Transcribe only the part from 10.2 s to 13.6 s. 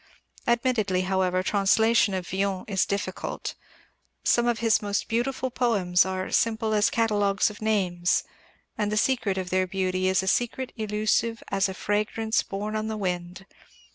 a secret elusive as a fragrance borne on the wind.